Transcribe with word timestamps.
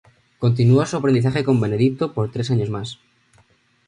Continuo 0.39 0.83
su 0.87 0.97
aprendizaje 0.97 1.43
con 1.43 1.61
Benedito 1.61 2.11
por 2.11 2.31
tres 2.31 2.49
años 2.49 2.71
más. 2.71 2.97